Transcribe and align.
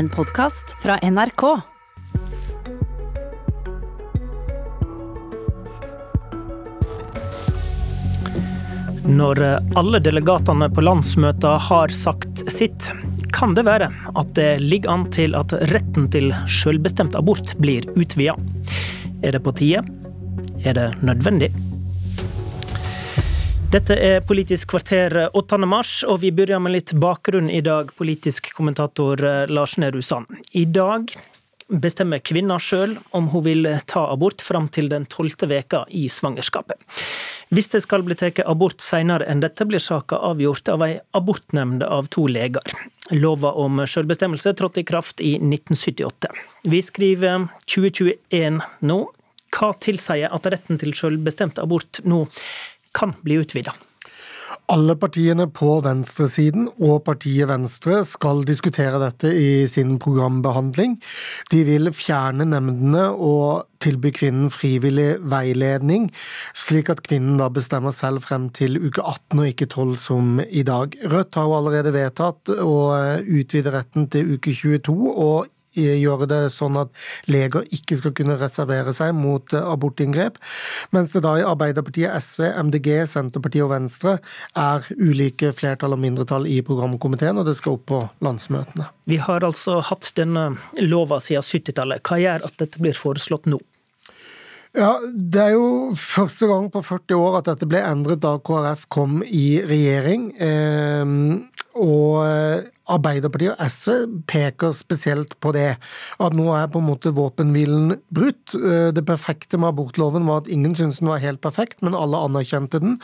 en 0.00 0.08
podkast 0.08 0.76
fra 0.82 0.94
NRK. 1.02 1.42
Når 9.04 9.40
alle 9.76 10.00
delegatene 10.00 10.70
på 10.72 10.84
landsmøtet 10.86 11.66
har 11.66 11.92
sagt 11.92 12.46
sitt, 12.48 12.88
kan 13.36 13.52
det 13.58 13.66
være 13.68 13.90
at 13.92 14.32
det 14.38 14.48
ligger 14.64 14.94
an 14.94 15.04
til 15.12 15.36
at 15.36 15.52
retten 15.74 16.08
til 16.14 16.32
selvbestemt 16.48 17.18
abort 17.20 17.52
blir 17.60 17.84
utvida. 17.92 18.38
Er 19.20 19.36
det 19.36 19.44
på 19.44 19.52
tide? 19.60 19.84
Er 20.64 20.80
det 20.80 20.88
nødvendig? 21.04 21.52
Dette 23.70 23.94
er 23.94 24.24
Politisk 24.26 24.72
kvarter 24.72 25.14
8. 25.30 25.56
mars, 25.62 26.00
og 26.02 26.24
vi 26.24 26.32
begynner 26.34 26.58
med 26.58 26.72
litt 26.74 26.90
bakgrunn 26.98 27.46
i 27.54 27.60
dag, 27.62 27.92
politisk 27.94 28.48
kommentator 28.56 29.20
Lars 29.46 29.76
Nehru 29.78 30.00
Sand. 30.02 30.26
I 30.58 30.64
dag 30.66 31.12
bestemmer 31.70 32.18
kvinna 32.18 32.56
sjøl 32.58 32.96
om 33.14 33.28
hun 33.30 33.44
vil 33.44 33.68
ta 33.86 34.08
abort 34.10 34.42
fram 34.42 34.66
til 34.74 34.90
den 34.90 35.06
tolvte 35.06 35.46
veka 35.46 35.84
i 35.94 36.08
svangerskapet. 36.10 36.82
Hvis 37.54 37.70
det 37.70 37.84
skal 37.84 38.02
bli 38.02 38.16
tatt 38.18 38.42
abort 38.42 38.82
senere 38.82 39.30
enn 39.30 39.44
dette, 39.44 39.68
blir 39.70 39.78
saka 39.78 40.18
avgjort 40.18 40.72
av 40.74 40.82
ei 40.88 40.96
abortnemnd 41.14 41.86
av 41.86 42.10
to 42.10 42.26
leger. 42.26 42.74
Lova 43.14 43.54
om 43.54 43.84
selvbestemmelse 43.86 44.56
trådte 44.58 44.82
i 44.82 44.88
kraft 44.90 45.22
i 45.22 45.36
1978. 45.38 46.34
Vi 46.66 46.82
skriver 46.82 47.46
2021 47.70 48.58
nå. 48.90 49.00
Hva 49.50 49.72
tilsier 49.82 50.30
at 50.30 50.44
retten 50.46 50.78
til 50.78 50.92
selvbestemt 50.94 51.58
abort 51.58 51.98
nå 52.06 52.20
kan 52.96 53.14
bli 53.24 53.40
utvida? 53.42 53.74
Alle 54.70 54.94
partiene 54.94 55.48
på 55.50 55.80
venstresiden 55.82 56.68
og 56.86 57.00
partiet 57.06 57.48
Venstre 57.50 58.04
skal 58.06 58.44
diskutere 58.46 59.00
dette 59.02 59.32
i 59.34 59.66
sin 59.70 59.96
programbehandling. 59.98 60.94
De 61.50 61.64
vil 61.66 61.90
fjerne 61.94 62.46
nemndene 62.46 63.08
og 63.10 63.66
tilby 63.82 64.12
kvinnen 64.14 64.50
frivillig 64.54 65.16
veiledning, 65.32 66.06
slik 66.54 66.92
at 66.92 67.02
kvinnen 67.06 67.40
da 67.40 67.48
bestemmer 67.50 67.94
selv 67.96 68.22
frem 68.26 68.46
til 68.54 68.78
uke 68.78 69.02
18 69.02 69.42
og 69.42 69.50
ikke 69.50 69.70
12 69.72 69.96
som 70.04 70.38
i 70.46 70.62
dag. 70.66 70.94
Rødt 71.10 71.34
har 71.34 71.48
jo 71.48 71.56
allerede 71.58 71.94
vedtatt 71.96 72.54
å 72.54 72.76
utvide 73.26 73.74
retten 73.74 74.06
til 74.12 74.36
uke 74.36 74.54
22, 74.54 74.94
og 75.10 75.50
gjøre 75.76 76.28
det 76.30 76.40
sånn 76.54 76.78
at 76.80 76.90
leger 77.30 77.66
ikke 77.74 77.98
skal 78.00 78.14
kunne 78.16 78.38
reservere 78.40 78.94
seg 78.96 79.14
mot 79.16 79.54
eh, 79.54 79.64
abortinngrep, 79.72 80.38
mens 80.94 81.14
det 81.14 81.24
da 81.26 81.36
i 81.38 81.46
Arbeiderpartiet, 81.46 82.12
SV, 82.20 82.46
MDG, 82.66 82.92
Senterpartiet 83.10 83.66
og 83.66 83.74
Venstre 83.74 84.18
er 84.58 84.86
ulike 84.98 85.54
flertall 85.56 85.96
og 85.96 86.02
mindretall 86.02 86.48
i 86.50 86.60
programkomiteen, 86.66 87.38
og 87.40 87.48
det 87.48 87.56
skal 87.58 87.78
opp 87.78 87.88
på 87.90 88.04
landsmøtene. 88.24 88.90
Vi 89.10 89.18
har 89.22 89.46
altså 89.46 89.80
hatt 89.84 90.12
denne 90.18 90.52
lova 90.82 91.20
siden 91.22 91.46
70-tallet. 91.46 92.04
Hva 92.06 92.20
gjør 92.20 92.46
at 92.46 92.58
dette 92.62 92.82
blir 92.82 92.96
foreslått 92.96 93.48
nå? 93.50 93.60
Ja, 94.76 95.00
Det 95.02 95.40
er 95.42 95.56
jo 95.56 95.90
første 95.98 96.46
gang 96.46 96.68
på 96.70 96.82
40 96.86 97.18
år 97.18 97.40
at 97.40 97.48
dette 97.50 97.66
ble 97.66 97.80
endret 97.82 98.22
da 98.22 98.36
KrF 98.38 98.86
kom 98.92 99.18
i 99.26 99.58
regjering. 99.66 100.30
Eh, 100.38 101.14
og 101.78 102.26
eh, 102.26 102.66
Arbeiderpartiet 102.90 103.54
og 103.54 103.70
SV 103.70 103.92
peker 104.26 104.72
spesielt 104.74 105.36
på 105.38 105.52
det. 105.54 105.76
At 106.18 106.34
nå 106.34 106.48
er 106.56 106.66
på 106.70 106.80
en 106.80 106.88
måte 106.88 107.12
våpenhvilen 107.14 107.94
brutt. 108.10 108.56
Eh, 108.58 108.90
det 108.94 109.04
perfekte 109.06 109.60
med 109.60 109.70
abortloven 109.70 110.26
var 110.26 110.42
at 110.42 110.50
ingen 110.50 110.74
syntes 110.74 110.98
den 110.98 111.12
var 111.12 111.22
helt 111.22 111.40
perfekt, 111.44 111.78
men 111.86 111.94
alle 111.94 112.18
anerkjente 112.18 112.82
den. 112.82 112.98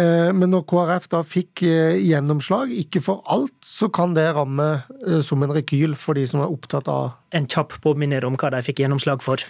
Eh, 0.00 0.32
men 0.32 0.54
når 0.54 0.64
KrF 0.70 1.10
da 1.12 1.22
fikk 1.26 1.64
gjennomslag, 1.68 2.72
ikke 2.72 3.04
for 3.04 3.20
alt, 3.28 3.56
så 3.64 3.90
kan 3.92 4.14
det 4.16 4.30
ramme 4.36 4.68
som 5.24 5.42
en 5.44 5.52
rekyl 5.52 5.96
for 5.98 6.16
de 6.16 6.24
som 6.28 6.40
er 6.44 6.52
opptatt 6.52 6.88
av 6.88 7.16
En 7.28 7.44
kjapp 7.44 7.74
påminner 7.84 8.24
om 8.24 8.38
hva 8.40 8.48
de 8.54 8.62
fikk 8.64 8.78
gjennomslag 8.80 9.20
for? 9.20 9.42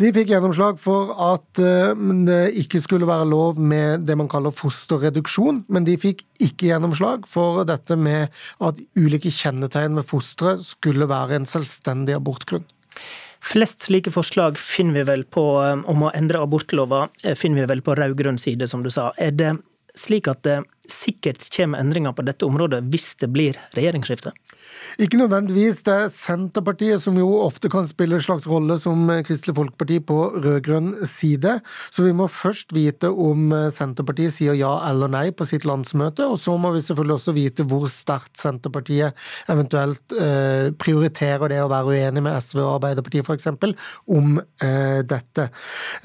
De 0.00 0.08
fikk 0.08 0.30
gjennomslag 0.32 0.78
for 0.80 1.10
at 1.20 1.60
det 1.60 2.38
ikke 2.62 2.80
skulle 2.80 3.04
være 3.04 3.26
lov 3.28 3.60
med 3.60 4.06
det 4.08 4.16
man 4.16 4.30
kaller 4.32 4.54
fosterreduksjon, 4.56 5.66
men 5.68 5.84
de 5.84 5.98
fikk 6.00 6.24
ikke 6.40 6.70
gjennomslag 6.70 7.28
for 7.28 7.60
dette 7.68 7.92
med 8.00 8.05
med 8.06 8.32
at 8.64 8.80
ulike 8.98 9.32
kjennetegn 9.34 9.98
ved 9.98 10.08
fosteret 10.08 10.64
skulle 10.64 11.08
være 11.10 11.40
en 11.40 11.48
selvstendig 11.48 12.16
abortgrunn. 12.16 12.66
Flest 13.46 13.84
slike 13.86 14.10
forslag 14.10 14.58
finner 14.58 15.00
vi 15.00 15.06
vel 15.10 15.24
på, 15.28 15.44
eh, 15.62 15.82
om 15.90 16.06
å 16.06 16.12
endre 16.16 16.42
abortlova 16.42 17.06
eh, 17.22 17.36
finner 17.38 17.62
vi 17.62 17.72
vel 17.74 17.82
på 17.84 17.94
rød-grønn 17.98 18.40
side, 18.42 18.66
som 18.68 18.82
du 18.82 18.90
sa. 18.90 19.12
Er 19.18 19.36
det 19.36 19.52
slik 19.96 20.28
at 20.28 20.42
det 20.46 20.62
sikkert 20.90 21.44
kommer 21.54 21.82
endringer 21.82 22.14
på 22.16 22.24
dette 22.26 22.46
området 22.46 22.82
hvis 22.92 23.14
det 23.22 23.30
blir 23.32 23.58
regjeringsskifte? 23.76 24.32
Ikke 25.02 25.20
nødvendigvis. 25.20 25.82
Det 25.86 25.94
er 25.94 26.12
Senterpartiet 26.12 27.02
som 27.02 27.18
jo 27.20 27.28
ofte 27.44 27.70
kan 27.72 27.86
spille 27.88 28.18
en 28.18 28.24
slags 28.24 28.46
rolle 28.48 28.78
som 28.80 29.08
Kristelig 29.26 29.56
Folkeparti 29.58 30.00
på 30.08 30.18
rød-grønn 30.36 30.94
side. 31.08 31.58
Så 31.90 32.06
vi 32.06 32.14
må 32.16 32.28
først 32.32 32.74
vite 32.76 33.10
om 33.10 33.50
Senterpartiet 33.72 34.34
sier 34.36 34.56
ja 34.56 34.72
eller 34.88 35.10
nei 35.12 35.26
på 35.36 35.46
sitt 35.48 35.66
landsmøte. 35.68 36.26
Og 36.26 36.40
så 36.40 36.56
må 36.60 36.72
vi 36.74 36.82
selvfølgelig 36.84 37.18
også 37.18 37.36
vite 37.36 37.66
hvor 37.68 37.86
sterkt 37.92 38.40
Senterpartiet 38.40 39.16
eventuelt 39.52 40.14
eh, 40.16 40.72
prioriterer 40.78 41.52
det 41.52 41.60
å 41.62 41.70
være 41.70 41.94
uenig 41.96 42.24
med 42.24 42.36
SV 42.40 42.60
og 42.62 42.72
Arbeiderpartiet 42.76 43.26
f.eks. 43.26 43.48
om 44.16 44.38
eh, 44.38 45.02
dette. 45.06 45.48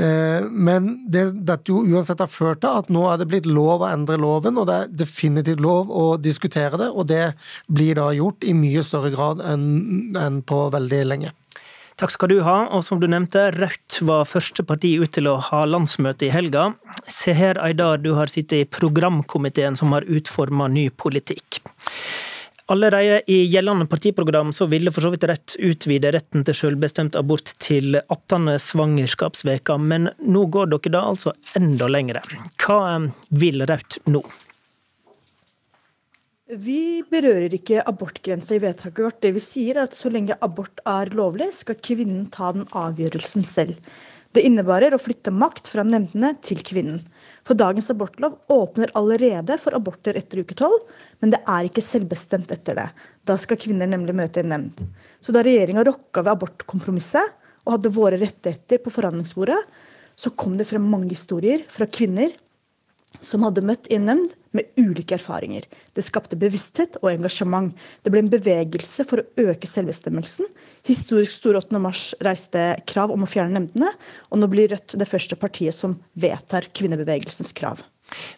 Eh, 0.02 0.48
men 0.52 0.92
det 1.12 1.28
dette 1.48 1.72
jo 1.72 1.84
uansett 1.86 2.22
har 2.22 2.32
ført 2.32 2.64
til 2.64 2.82
at 2.82 2.92
nå 2.94 3.06
er 3.10 3.22
det 3.22 3.30
blitt 3.32 3.50
lov 3.50 3.86
å 3.86 3.92
endre 3.92 4.20
loven. 4.22 4.60
og 4.60 4.68
det 4.70 4.78
er 4.78 4.94
definitivt 5.04 5.64
lov 5.64 5.92
å 5.92 6.06
diskutere 6.22 6.80
det, 6.80 6.90
og 6.92 7.08
det 7.12 7.34
blir 7.72 7.98
da 8.00 8.10
gjort 8.16 8.46
i 8.48 8.51
mye 8.58 8.84
større 8.86 9.12
grad 9.14 9.44
enn 9.46 10.42
på 10.48 10.66
veldig 10.74 11.06
lenge. 11.08 11.36
Takk 12.02 12.16
skal 12.16 12.32
du 12.32 12.40
ha. 12.42 12.56
Og 12.74 12.82
som 12.86 12.98
du 13.02 13.06
nevnte, 13.12 13.52
Rødt 13.54 14.00
var 14.08 14.26
første 14.26 14.66
parti 14.66 14.96
ut 14.98 15.12
til 15.14 15.30
å 15.30 15.38
ha 15.52 15.62
landsmøte 15.70 16.26
i 16.26 16.34
helga. 16.34 16.72
Seher 17.06 17.60
Aydar, 17.62 18.02
du 18.02 18.16
har 18.18 18.32
sittet 18.32 18.58
i 18.64 18.70
programkomiteen 18.80 19.78
som 19.78 19.94
har 19.94 20.08
utforma 20.10 20.70
ny 20.72 20.90
politikk. 20.90 21.62
Allerede 22.72 23.20
i 23.30 23.44
gjeldende 23.52 23.86
partiprogram 23.92 24.54
så 24.56 24.66
ville 24.72 24.94
for 24.96 25.06
så 25.06 25.12
vidt 25.14 25.28
Rødt 25.30 25.58
utvide 25.60 26.14
retten 26.16 26.46
til 26.48 26.56
selvbestemt 26.56 27.18
abort 27.20 27.52
til 27.60 28.00
18. 28.00 28.56
svangerskapsveka, 28.66 29.76
men 29.78 30.10
nå 30.24 30.46
går 30.54 30.72
dere 30.72 30.94
da 30.96 31.04
altså 31.10 31.36
enda 31.60 31.90
lengre. 31.92 32.24
Hva 32.64 32.96
vil 33.30 33.68
Rødt 33.68 34.00
nå? 34.08 34.24
Vi 36.52 37.00
berører 37.08 37.54
ikke 37.56 37.80
abortgrensa 37.88 38.58
i 38.58 38.60
vedtaket 38.60 39.06
vårt. 39.06 39.22
Det 39.24 39.30
vi 39.38 39.40
sier 39.44 39.78
er 39.78 39.86
at 39.88 39.94
Så 39.96 40.10
lenge 40.12 40.36
abort 40.44 40.82
er 40.84 41.08
lovlig, 41.16 41.48
skal 41.56 41.78
kvinnen 41.80 42.26
ta 42.28 42.50
den 42.52 42.66
avgjørelsen 42.76 43.46
selv. 43.48 43.78
Det 44.36 44.44
innebærer 44.44 44.92
å 44.92 45.00
flytte 45.00 45.32
makt 45.32 45.70
fra 45.72 45.86
nemndene 45.88 46.34
til 46.44 46.60
kvinnen. 46.60 47.00
For 47.48 47.56
dagens 47.56 47.88
abortlov 47.94 48.36
åpner 48.52 48.92
allerede 49.00 49.56
for 49.64 49.76
aborter 49.80 50.20
etter 50.20 50.44
uke 50.44 50.56
tolv, 50.60 50.92
men 51.24 51.32
det 51.32 51.40
er 51.48 51.70
ikke 51.70 51.84
selvbestemt 51.84 52.52
etter 52.52 52.80
det. 52.82 52.90
Da 53.24 53.40
skal 53.40 53.60
kvinner 53.60 53.88
nemlig 53.88 54.16
møte 54.20 54.44
en 54.44 54.52
nemnd. 54.52 54.84
Så 55.24 55.32
da 55.32 55.44
regjeringa 55.48 55.88
rokka 55.88 56.20
ved 56.20 56.36
abortkompromisset 56.36 57.32
og 57.64 57.78
hadde 57.78 57.96
våre 57.96 58.20
rettigheter 58.20 58.84
på 58.84 58.92
forhandlingsbordet, 58.92 59.60
så 60.20 60.36
kom 60.36 60.60
det 60.60 60.68
frem 60.68 60.84
mange 60.84 61.14
historier 61.16 61.64
fra 61.72 61.88
kvinner 61.88 62.36
som 63.20 63.44
hadde 63.44 63.64
møtt 63.66 63.90
i 63.92 63.98
en 63.98 64.08
nemnd 64.08 64.36
med 64.56 64.68
ulike 64.80 65.16
erfaringer. 65.16 65.66
Det 65.96 66.04
skapte 66.04 66.40
bevissthet 66.40 66.98
og 67.02 67.12
engasjement. 67.12 67.72
Det 68.04 68.12
ble 68.12 68.24
en 68.24 68.32
bevegelse 68.32 69.06
for 69.08 69.22
å 69.22 69.48
øke 69.52 69.68
selvbestemmelsen. 69.70 70.48
Historisk 70.88 71.36
store 71.36 71.62
8. 71.64 71.80
mars 71.84 72.10
reiste 72.24 72.66
krav 72.90 73.14
om 73.14 73.24
å 73.24 73.30
fjerne 73.30 73.60
nemndene, 73.60 73.94
og 74.32 74.42
nå 74.42 74.52
blir 74.52 74.70
Rødt 74.72 74.96
det 75.00 75.10
første 75.10 75.36
partiet 75.36 75.76
som 75.76 75.98
vedtar 76.16 76.70
kvinnebevegelsens 76.78 77.52
krav. 77.58 77.82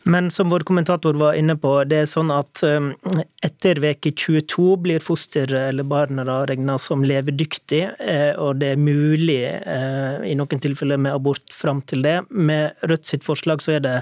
Men 0.03 0.31
som 0.31 0.49
vår 0.49 0.59
kommentator 0.59 1.13
var 1.17 1.33
inne 1.33 1.55
på, 1.57 1.71
det 1.89 2.03
er 2.03 2.09
sånn 2.09 2.31
at 2.33 2.61
um, 2.67 2.91
etter 3.45 3.79
veke 3.81 4.11
22 4.11 4.65
blir 4.83 5.03
foster 5.03 5.49
eller 5.57 5.87
barna 5.87 6.25
regna 6.49 6.77
som 6.81 7.05
levedyktig, 7.05 7.81
eh, 7.99 8.33
og 8.37 8.61
det 8.61 8.73
er 8.73 8.81
mulig 8.81 9.41
eh, 9.49 10.19
i 10.29 10.35
noen 10.37 10.61
tilfeller 10.61 11.01
med 11.01 11.15
abort 11.15 11.53
fram 11.53 11.81
til 11.89 12.05
det. 12.05 12.19
Med 12.29 12.77
Rødt 12.85 13.09
sitt 13.09 13.25
forslag 13.25 13.63
så 13.65 13.77
er 13.77 13.83
det 13.85 13.97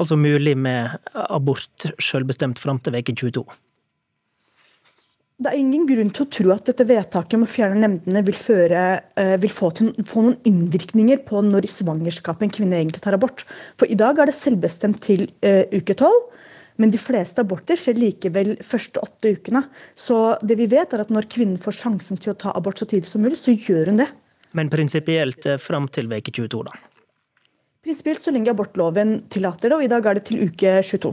Altså 0.00 0.16
mulig 0.16 0.54
med 0.56 0.94
abort 1.12 1.90
selvbestemt 2.00 2.60
fram 2.60 2.80
til 2.80 2.94
veke 2.96 3.14
22. 3.18 3.44
Det 5.42 5.50
er 5.50 5.58
ingen 5.58 5.88
grunn 5.88 6.12
til 6.14 6.24
å 6.24 6.30
tro 6.30 6.52
at 6.54 6.68
dette 6.68 6.86
vedtaket 6.86 7.34
om 7.34 7.44
å 7.44 7.50
fjerne 7.50 7.80
nemndene 7.82 8.22
vil, 8.24 8.36
føre, 8.38 8.82
uh, 9.18 9.34
vil 9.42 9.50
få, 9.50 9.72
til, 9.74 9.90
få, 10.06 10.22
noen 10.28 10.38
innvirkninger 10.46 11.24
på 11.26 11.42
når 11.42 11.66
i 11.66 11.72
svangerskapet 11.72 12.46
en 12.46 12.54
kvinne 12.54 12.78
egentlig 12.78 13.02
tar 13.02 13.16
abort. 13.16 13.42
For 13.80 13.90
i 13.90 13.98
dag 13.98 14.20
er 14.22 14.30
det 14.30 14.36
selvbestemt 14.38 15.02
til 15.02 15.26
uh, 15.42 15.64
uke 15.74 15.98
tolv. 15.98 16.30
Men 16.80 16.92
de 16.92 17.00
fleste 17.00 17.42
aborter 17.42 17.76
skjer 17.76 17.98
likevel 18.00 18.54
første 18.64 19.02
åtte 19.02 19.34
ukene. 19.36 19.60
Så 19.98 20.38
det 20.40 20.56
vi 20.60 20.70
vet 20.72 20.94
er 20.94 21.02
at 21.04 21.12
når 21.12 21.28
kvinnen 21.30 21.60
får 21.60 21.76
sjansen 21.82 22.20
til 22.20 22.32
å 22.32 22.38
ta 22.38 22.54
abort 22.56 22.80
så 22.80 22.88
tidlig 22.88 23.10
som 23.10 23.22
mulig, 23.24 23.36
så 23.40 23.52
gjør 23.52 23.92
hun 23.92 24.00
det. 24.00 24.08
Men 24.56 24.70
prinsipielt 24.72 25.46
eh, 25.48 25.60
fram 25.60 25.88
til 25.92 26.08
veke 26.10 26.32
22, 26.32 26.64
da? 26.68 26.72
Prinsipielt 27.92 28.22
så 28.24 28.32
lenge 28.32 28.48
abortloven 28.48 29.10
tillater 29.28 29.68
det, 29.68 29.76
og 29.76 29.82
i 29.84 29.88
dag 29.92 30.06
er 30.08 30.16
det 30.16 30.22
til 30.24 30.46
uke 30.46 30.70
22. 30.80 31.10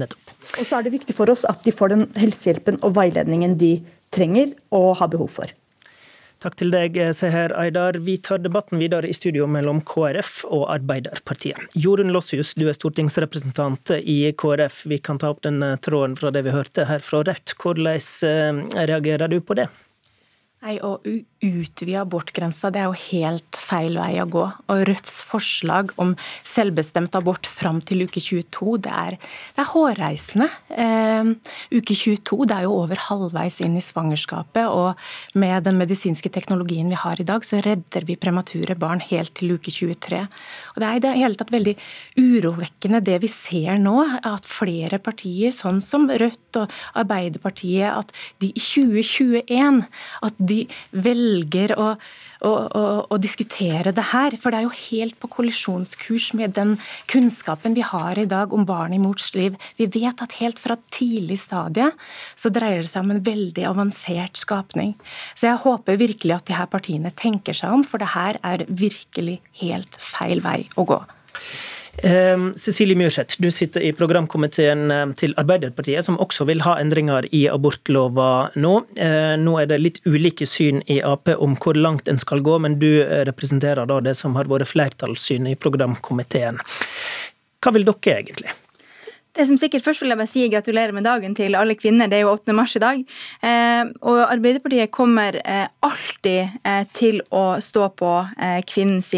Nettopp. 0.00 0.30
Og 0.56 0.64
så 0.64 0.78
er 0.78 0.86
det 0.86 0.92
viktig 0.94 1.12
for 1.12 1.28
oss 1.28 1.42
at 1.44 1.60
de 1.66 1.74
får 1.76 1.92
den 1.92 2.04
helsehjelpen 2.16 2.78
og 2.80 2.94
veiledningen 2.96 3.58
de 3.60 3.74
trenger 4.08 4.54
og 4.72 4.94
har 5.02 5.10
behov 5.12 5.28
for. 5.34 5.52
Takk 6.40 6.56
til 6.56 6.72
deg, 6.72 6.96
Seher 7.12 7.52
Aydar. 7.52 7.98
Vi 8.00 8.14
tar 8.16 8.40
debatten 8.40 8.80
videre 8.80 9.10
i 9.10 9.18
studio 9.18 9.44
mellom 9.44 9.82
KrF 9.84 10.46
og 10.48 10.64
Arbeiderpartiet. 10.72 11.68
Jorunn 11.76 12.14
Lossius, 12.16 12.54
du 12.56 12.64
er 12.70 12.78
stortingsrepresentant 12.78 13.92
i 14.00 14.32
KrF. 14.32 14.86
Vi 14.88 15.02
kan 15.04 15.20
ta 15.20 15.34
opp 15.34 15.44
den 15.44 15.60
tråden 15.84 16.16
fra 16.16 16.32
det 16.32 16.46
vi 16.48 16.56
hørte 16.56 16.88
her 16.88 17.04
fra 17.04 17.20
Rødt. 17.28 17.58
Hvordan 17.60 17.92
eh, 17.92 18.64
reagerer 18.88 19.28
du 19.28 19.36
på 19.44 19.60
det? 19.60 19.68
Nei, 20.60 20.74
Å 20.84 20.98
utvide 21.00 21.96
abortgrensa 21.96 22.68
det 22.68 22.82
er 22.82 22.90
jo 22.90 22.96
helt 23.14 23.56
feil 23.56 23.94
vei 23.96 24.18
å 24.20 24.26
gå. 24.28 24.42
Og 24.68 24.80
Rødts 24.84 25.22
forslag 25.24 25.94
om 25.96 26.10
selvbestemt 26.44 27.14
abort 27.16 27.48
fram 27.48 27.78
til 27.80 28.04
uke 28.04 28.20
22, 28.20 28.74
det 28.84 28.92
er, 28.92 29.16
det 29.56 29.62
er 29.62 29.70
hårreisende. 29.70 30.50
Eh, 30.68 31.30
uke 31.72 31.96
22 31.96 32.44
det 32.44 32.58
er 32.58 32.66
jo 32.66 32.74
over 32.82 33.00
halvveis 33.06 33.56
inn 33.64 33.78
i 33.80 33.84
svangerskapet, 33.84 34.68
og 34.68 35.00
med 35.40 35.64
den 35.64 35.80
medisinske 35.80 36.28
teknologien 36.34 36.92
vi 36.92 37.00
har 37.06 37.16
i 37.16 37.26
dag, 37.30 37.46
så 37.46 37.62
redder 37.64 38.04
vi 38.04 38.18
premature 38.20 38.76
barn 38.76 39.00
helt 39.08 39.32
til 39.40 39.56
uke 39.56 39.72
23. 39.72 40.20
Og 40.74 40.84
Det 40.84 40.90
er 40.90 41.00
i 41.00 41.04
det 41.06 41.14
hele 41.22 41.40
tatt 41.40 41.54
veldig 41.56 41.76
urovekkende 42.20 43.00
det 43.08 43.16
vi 43.24 43.32
ser 43.32 43.80
nå, 43.80 43.96
at 44.28 44.44
flere 44.44 45.00
partier, 45.00 45.56
sånn 45.56 45.80
som 45.80 46.04
Rødt 46.04 46.60
og 46.60 46.78
Arbeiderpartiet, 47.00 47.88
at 47.96 48.12
de 48.44 48.52
i 48.52 48.60
2021 48.60 49.82
at 50.28 50.46
de 50.50 50.58
velger 50.90 51.74
å, 51.78 51.92
å, 52.46 52.50
å, 52.50 52.82
å, 53.06 53.18
diskutere 53.22 53.94
det 53.96 54.06
her. 54.12 54.36
For 54.40 54.52
det 54.52 54.60
er 54.60 54.66
jo 54.66 54.74
helt 54.90 55.18
på 55.22 55.30
kollisjonskurs 55.32 56.32
med 56.38 56.56
den 56.58 56.76
kunnskapen 57.10 57.76
vi 57.78 57.84
har 57.86 58.18
i 58.18 58.28
dag 58.30 58.52
om 58.56 58.66
barn 58.68 58.96
i 58.96 59.02
mors 59.02 59.30
liv. 59.36 59.56
Vi 59.78 59.88
vet 59.90 60.24
at 60.24 60.38
helt 60.40 60.60
fra 60.62 60.76
tidlig 60.90 61.40
stadie 61.44 61.90
så 62.34 62.52
dreier 62.52 62.84
det 62.84 62.90
seg 62.92 63.06
om 63.06 63.14
en 63.14 63.24
veldig 63.30 63.68
avansert 63.70 64.40
skapning. 64.40 64.96
Så 65.34 65.48
jeg 65.50 65.62
håper 65.64 66.00
virkelig 66.00 66.36
at 66.36 66.50
de 66.50 66.58
her 66.58 66.70
partiene 66.70 67.14
tenker 67.14 67.56
seg 67.56 67.72
om, 67.78 67.86
for 67.86 68.02
det 68.02 68.12
her 68.16 68.40
er 68.46 68.66
virkelig 68.68 69.40
helt 69.62 69.96
feil 70.00 70.44
vei 70.44 70.62
å 70.76 70.86
gå. 70.88 71.00
Ehm, 72.02 72.54
Cecilie 72.56 72.96
Myrseth, 72.96 73.36
du 73.38 73.50
sitter 73.50 73.82
i 73.84 73.92
programkomiteen 73.92 74.90
ehm, 74.90 75.12
til 75.18 75.34
Arbeiderpartiet, 75.40 76.04
som 76.06 76.16
også 76.22 76.46
vil 76.48 76.62
ha 76.64 76.78
endringer 76.80 77.26
i 77.36 77.42
abortlova 77.52 78.30
nå. 78.56 78.72
Ehm, 78.96 79.44
nå 79.44 79.58
er 79.60 79.68
det 79.68 79.80
litt 79.82 80.00
ulike 80.08 80.48
syn 80.48 80.80
i 80.88 81.00
Ap 81.04 81.28
om 81.36 81.58
hvor 81.60 81.76
langt 81.76 82.08
en 82.08 82.20
skal 82.20 82.40
gå, 82.46 82.56
men 82.64 82.78
du 82.80 82.88
eh, 83.02 83.20
representerer 83.28 83.88
da 83.90 84.00
det 84.04 84.16
som 84.16 84.38
har 84.40 84.48
vært 84.48 84.70
flertallssynet 84.72 85.54
i 85.54 85.60
programkomiteen. 85.60 86.60
Hva 87.60 87.76
vil 87.76 87.84
dere 87.88 88.16
egentlig? 88.16 88.56
Det 89.30 89.46
som 89.46 89.58
sikkert 89.58 89.84
Først 89.86 90.02
vil 90.02 90.10
jeg 90.10 90.18
bare 90.18 90.30
si 90.30 90.46
gratulerer 90.50 90.94
med 90.94 91.04
dagen 91.06 91.34
til 91.38 91.54
alle 91.54 91.76
kvinner. 91.78 92.10
Det 92.10 92.18
er 92.18 92.24
jo 92.24 92.32
8. 92.34 92.54
mars 92.56 92.74
i 92.74 92.82
dag. 92.82 93.02
Eh, 93.46 93.90
og 94.02 94.18
Arbeiderpartiet 94.24 94.90
kommer 94.90 95.36
eh, 95.38 95.68
alltid 95.86 96.56
eh, 96.66 96.82
til 96.96 97.20
å 97.30 97.60
stå 97.62 97.86
på 97.98 98.10
kvinnens 98.66 99.10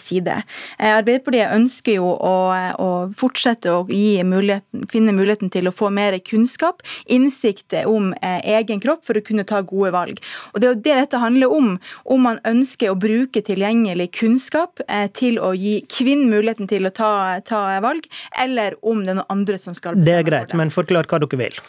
side. 0.00 0.34
Arbeiderpartiet 0.80 1.52
ønsker 1.54 1.98
jo 1.98 2.08
å, 2.12 2.34
å, 2.80 2.88
fortsette 3.16 3.72
å 3.72 3.82
gi 3.88 4.22
muligheten, 4.26 4.84
kvinner 4.90 5.14
muligheten 5.16 5.50
til 5.52 5.68
å 5.68 5.72
få 5.74 5.90
mer 5.94 6.16
kunnskap, 6.24 6.82
innsikt 7.10 7.74
om 7.88 8.10
egen 8.20 8.82
kropp, 8.82 9.02
for 9.06 9.18
å 9.18 9.24
kunne 9.24 9.46
ta 9.48 9.60
gode 9.66 9.92
valg. 9.94 10.20
Og 10.52 10.60
Det 10.60 10.68
er 10.68 10.74
jo 10.74 10.80
det 10.84 10.96
dette 11.00 11.22
handler 11.22 11.54
om. 11.54 11.72
Om 12.04 12.24
man 12.28 12.40
ønsker 12.48 12.92
å 12.92 12.98
bruke 13.00 13.42
tilgjengelig 13.46 14.10
kunnskap 14.20 14.82
til 15.16 15.40
å 15.42 15.52
gi 15.56 15.80
kvinnen 15.90 16.30
muligheten 16.32 16.70
til 16.70 16.88
å 16.88 16.94
ta, 16.94 17.12
ta 17.46 17.62
valg, 17.84 18.06
eller 18.40 18.76
om 18.82 19.04
det 19.04 19.14
er 19.14 19.20
noe 19.20 19.30
andre 19.32 19.49
andre 19.50 19.58
som 19.58 19.74
skal 19.74 19.96
bestemme. 19.96 20.06
Det 20.06 20.18
er 20.18 20.26
greit, 20.28 20.54
men 20.58 20.70
forklar 20.70 21.08
hva 21.10 21.20
dere 21.22 21.40
vil. 21.40 21.60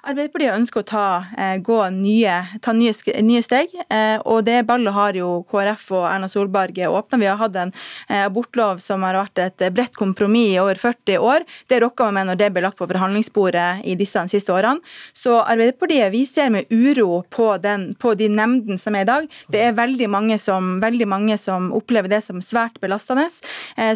Arbeiderpartiet 0.00 0.54
ønsker 0.56 0.80
å 0.80 0.86
ta, 0.88 1.06
eh, 1.36 1.58
gå 1.60 1.78
nye, 1.92 2.36
ta 2.64 2.72
nye, 2.72 2.92
nye, 3.22 3.42
steg. 3.42 3.68
Eh, 3.90 4.18
og 4.24 4.44
Det 4.44 4.64
ballet 4.66 4.92
har 4.92 5.12
jo 5.12 5.44
KrF 5.50 5.90
og 5.92 6.06
Erna 6.08 6.26
Solberg 6.26 6.74
åpna. 6.88 7.18
Vi 7.18 7.26
har 7.26 7.36
hatt 7.36 7.56
en 7.56 7.72
eh, 8.08 8.24
abortlov 8.24 8.80
som 8.80 9.02
har 9.02 9.14
vært 9.14 9.38
et 9.38 9.72
bredt 9.74 9.94
kompromiss 9.94 10.54
i 10.54 10.58
over 10.58 10.74
40 10.74 11.18
år. 11.18 11.44
Det 11.68 11.80
rokka 11.82 12.04
man 12.04 12.14
med 12.14 12.26
når 12.30 12.38
det 12.38 12.52
ble 12.52 12.62
lagt 12.62 12.78
på 12.78 12.88
forhandlingsbordet 12.88 13.84
i 13.84 13.94
disse 13.94 14.22
siste 14.32 14.52
årene. 14.52 14.80
Så 15.12 15.36
Arbeiderpartiet 15.44 16.10
vi 16.12 16.24
ser 16.24 16.48
med 16.50 16.64
uro 16.70 17.22
på, 17.28 17.60
den, 17.60 17.94
på 17.94 18.14
de 18.16 18.28
nemndene 18.28 18.78
som 18.78 18.96
er 18.96 19.04
i 19.04 19.10
dag. 19.10 19.28
Det 19.52 19.60
er 19.60 19.76
veldig 19.76 20.08
mange, 20.08 20.38
som, 20.38 20.80
veldig 20.80 21.08
mange 21.08 21.36
som 21.38 21.70
opplever 21.76 22.08
det 22.08 22.22
som 22.24 22.40
svært 22.40 22.80
belastende. 22.80 23.28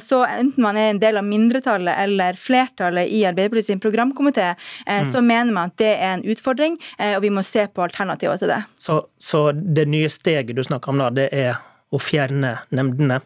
Så 0.00 0.20
enten 0.26 0.62
man 0.62 0.76
er 0.76 0.90
en 0.90 1.00
del 1.00 1.16
av 1.16 1.24
mindretallet 1.24 1.96
eller 2.04 2.36
flertallet 2.36 3.08
i 3.08 3.24
Arbeiderpartiet 3.24 3.72
sin 3.72 3.80
programkomité, 3.80 4.52
mm. 4.86 5.12
så 5.12 5.22
mener 5.24 5.52
man 5.54 5.72
at 5.72 5.78
det 5.80 5.93
er 5.96 6.16
en 6.16 6.24
utfordring, 6.34 6.78
eh, 6.98 7.14
og 7.16 7.22
vi 7.24 7.32
må 7.34 7.44
se 7.46 7.66
på 7.68 7.84
alternativer 7.86 8.40
til 8.40 8.52
det. 8.52 8.62
Så, 8.78 9.00
så 9.18 9.46
det 9.52 9.86
nye 9.90 10.10
steget 10.12 10.56
du 10.56 10.64
snakker 10.64 10.92
om 10.92 11.02
da, 11.02 11.10
det 11.14 11.28
er 11.32 11.56
å 11.94 12.00
fjerne 12.02 12.56
nemndene? 12.74 13.20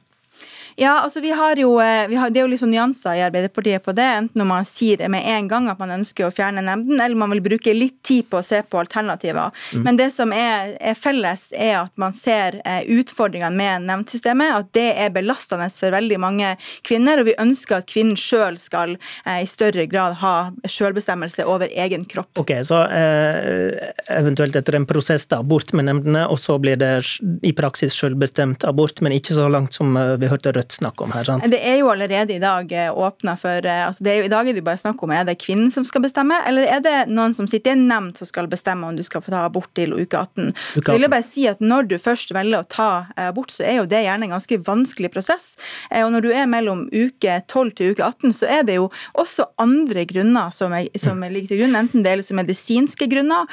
Ja, 0.79 1.01
altså 1.01 1.21
vi 1.21 1.31
har 1.31 1.57
jo, 1.57 1.81
eh, 1.81 2.07
vi 2.09 2.15
har, 2.15 2.31
Det 2.31 2.39
er 2.39 2.47
jo 2.47 2.57
sånn 2.61 2.71
nyanser 2.71 3.17
i 3.19 3.23
Arbeiderpartiet 3.27 3.83
på 3.83 3.93
det. 3.99 4.07
Enten 4.21 4.39
når 4.39 4.47
man 4.47 4.67
sier 4.69 5.01
med 5.11 5.27
en 5.27 5.49
gang 5.51 5.67
at 5.73 5.81
man 5.81 5.91
ønsker 5.91 6.29
å 6.29 6.35
fjerne 6.35 6.63
nemnden, 6.63 7.01
eller 7.03 7.19
man 7.19 7.33
vil 7.35 7.43
bruke 7.43 7.75
litt 7.75 7.97
tid 8.07 8.29
på 8.31 8.39
å 8.39 8.47
se 8.47 8.61
på 8.63 8.79
alternativer. 8.79 9.51
Mm. 9.75 9.83
Men 9.83 9.99
det 9.99 10.13
som 10.15 10.31
er, 10.33 10.77
er, 10.79 10.95
felles, 10.95 11.49
er 11.51 11.81
at 11.81 11.91
man 11.99 12.15
ser 12.15 12.61
eh, 12.63 12.87
utfordringene 12.95 13.59
med 13.59 13.89
nemndsystemet. 13.89 14.55
At 14.55 14.71
det 14.79 14.87
er 15.03 15.11
belastende 15.17 15.67
for 15.75 15.97
veldig 15.97 16.21
mange 16.23 16.53
kvinner. 16.87 17.19
Og 17.19 17.33
vi 17.33 17.35
ønsker 17.43 17.81
at 17.81 17.91
kvinnen 17.91 18.15
sjøl 18.15 18.61
skal 18.63 18.95
eh, 18.95 19.43
i 19.43 19.51
større 19.51 19.89
grad 19.91 20.21
ha 20.23 20.37
sjølbestemmelse 20.63 21.49
over 21.51 21.75
egen 21.75 22.07
kropp. 22.07 22.31
Ok, 22.39 22.55
Så 22.63 22.85
eh, 22.87 23.91
eventuelt 24.15 24.55
etter 24.55 24.79
en 24.79 24.87
prosess 24.87 25.27
da, 25.27 25.43
bort 25.43 25.75
med 25.75 25.91
nemndene, 25.91 26.29
og 26.31 26.39
så 26.39 26.55
blir 26.63 26.79
det 26.79 26.95
i 27.43 27.51
praksis 27.57 27.99
sjølbestemt 27.99 28.63
abort, 28.69 29.03
men 29.03 29.19
ikke 29.19 29.35
så 29.35 29.51
langt 29.51 29.75
som 29.75 29.99
vi 30.23 30.31
hørte 30.31 30.55
Rødt 30.55 30.68
snakk 30.73 31.01
om 31.05 31.13
her? 31.15 31.25
sant? 31.29 31.47
Det 31.51 31.61
er 31.65 31.79
jo 31.81 31.91
allerede 31.93 32.35
i 32.35 32.43
dag 32.43 32.73
eh, 32.73 32.91
åpna 32.93 33.35
for 33.41 33.67
eh, 33.67 33.85
altså 33.87 34.05
det 34.05 34.13
er 34.13 34.21
jo, 34.21 34.27
I 34.29 34.33
dag 34.33 34.49
er 34.49 34.57
det 34.57 34.65
bare 34.67 34.81
snakk 34.81 35.03
om 35.05 35.13
er 35.15 35.27
det 35.29 35.39
kvinnen 35.43 35.71
som 35.75 35.87
skal 35.87 36.05
bestemme, 36.05 36.39
eller 36.49 36.69
er 36.69 36.83
det 36.85 36.97
noen 37.13 37.35
som 37.37 37.49
sitter 37.51 37.75
i 37.75 37.77
en 37.77 37.87
nemnd 37.91 38.19
som 38.19 38.29
skal 38.29 38.49
bestemme 38.51 38.89
om 38.89 38.97
du 38.97 39.05
skal 39.07 39.23
få 39.25 39.35
ta 39.35 39.45
abort 39.47 39.71
til 39.79 39.95
uke 39.95 40.19
18. 40.19 40.53
Uke 40.53 40.79
18. 40.79 40.85
Så 40.85 40.97
vil 40.97 41.07
jeg 41.07 41.15
bare 41.15 41.29
si 41.29 41.47
at 41.51 41.65
Når 41.69 41.89
du 41.91 41.97
først 42.01 42.33
velger 42.35 42.63
å 42.63 42.69
ta 42.69 42.91
eh, 43.17 43.29
abort, 43.29 43.53
så 43.53 43.65
er 43.67 43.81
jo 43.81 43.89
det 43.89 44.05
gjerne 44.05 44.29
en 44.29 44.37
ganske 44.37 44.61
vanskelig 44.67 45.13
prosess. 45.15 45.51
Og 45.95 46.11
når 46.13 46.25
du 46.25 46.29
er 46.33 46.49
mellom 46.51 46.87
uke 46.93 47.39
12 47.49 47.73
til 47.79 47.93
uke 47.93 48.05
18, 48.05 48.35
så 48.37 48.49
er 48.59 48.65
det 48.69 48.79
jo 48.79 48.89
også 49.19 49.49
andre 49.61 50.05
grunner 50.09 50.53
som, 50.55 50.73
er, 50.77 50.89
som 51.01 51.21
ligger 51.23 51.53
til 51.53 51.63
grunn. 51.63 51.77
Enten 51.79 52.05
det 52.05 52.13
er 52.13 52.37
medisinske 52.37 53.09
grunner, 53.11 53.49